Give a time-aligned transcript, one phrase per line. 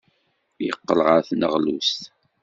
[0.65, 2.01] Yeqqel ɣer tneɣlust.